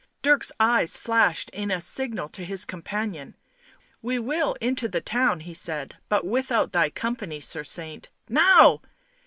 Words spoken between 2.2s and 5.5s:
to his companion." We will into the town,"